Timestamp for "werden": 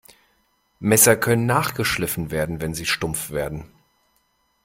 2.31-2.59, 3.29-3.69